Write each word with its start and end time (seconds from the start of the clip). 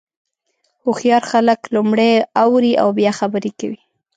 هوښیار 0.83 1.23
خلک 1.31 1.59
لومړی 1.75 2.11
اوري 2.43 2.73
او 2.81 2.89
بیا 2.97 3.11
خبرې 3.19 3.51
کوي. 3.59 3.79